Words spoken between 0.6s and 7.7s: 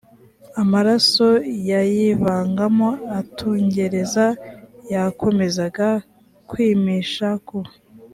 amaraso yayivagamo atungereza yakomezaga kwimisha ku